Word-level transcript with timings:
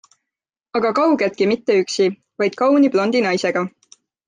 Aga 0.79 0.91
kaugeltki 0.99 1.47
mitte 1.51 1.75
üksi, 1.83 2.09
vaid 2.45 2.59
kauni 2.65 2.91
blondi 2.97 3.25
naisega. 3.29 3.67